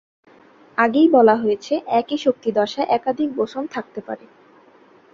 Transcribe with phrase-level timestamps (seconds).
[0.77, 4.25] আগেই বলা হয়েছে, একই শক্তি দশায় একাধিক বোসন থাকতে পারে।